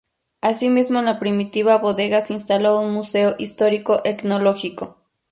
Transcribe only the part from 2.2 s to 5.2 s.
se instaló un museo histórico-etnológico.